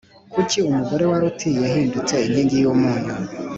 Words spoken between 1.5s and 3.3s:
yahindutse inkingi y umunyu